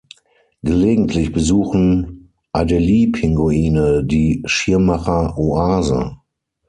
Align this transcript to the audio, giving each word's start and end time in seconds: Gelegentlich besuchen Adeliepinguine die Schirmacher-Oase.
Gelegentlich 0.63 1.31
besuchen 1.31 2.31
Adeliepinguine 2.53 4.03
die 4.03 4.41
Schirmacher-Oase. 4.45 6.17